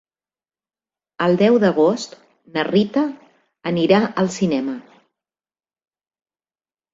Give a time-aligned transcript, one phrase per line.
[1.25, 2.15] El deu d'agost
[2.55, 3.03] na Rita
[3.73, 4.75] anirà al cinema.